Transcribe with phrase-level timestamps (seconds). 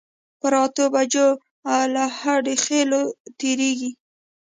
[0.39, 1.27] پر اتو بجو
[1.93, 3.01] له هودخېلو
[3.39, 3.91] تېرېږي.